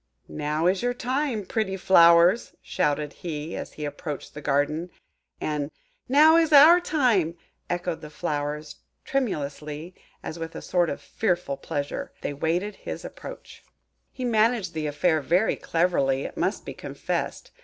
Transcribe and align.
"Now 0.27 0.65
is 0.65 0.81
your 0.81 0.95
time, 0.95 1.45
pretty 1.45 1.77
flowers!" 1.77 2.55
shouted 2.63 3.13
he, 3.13 3.55
as 3.55 3.73
he 3.73 3.85
approached 3.85 4.33
the 4.33 4.41
garden; 4.41 4.89
and 5.39 5.69
"Now 6.09 6.37
is 6.37 6.51
our 6.51 6.79
time!" 6.81 7.37
echoed 7.69 8.01
the 8.01 8.09
flowers 8.09 8.77
tremulously, 9.05 9.93
as, 10.23 10.39
with 10.39 10.55
a 10.55 10.61
sort 10.63 10.89
of 10.89 11.01
fearful 11.03 11.57
pleasure, 11.57 12.11
they 12.21 12.31
awaited 12.31 12.77
his 12.77 13.05
approach. 13.05 13.63
He 14.11 14.25
managed 14.25 14.73
the 14.73 14.87
affair 14.87 15.21
very 15.21 15.55
cleverly, 15.55 16.23
it 16.23 16.35
must 16.35 16.65
be 16.65 16.73
confessed. 16.73 17.51